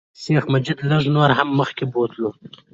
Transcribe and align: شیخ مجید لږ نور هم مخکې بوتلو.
شیخ 0.21 0.43
مجید 0.53 0.77
لږ 0.89 1.03
نور 1.15 1.29
هم 1.37 1.49
مخکې 1.59 1.83
بوتلو. 1.91 2.29